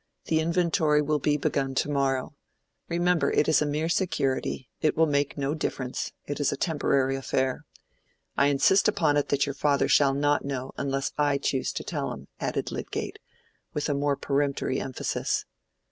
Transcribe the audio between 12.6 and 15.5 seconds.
Lydgate, with a more peremptory emphasis.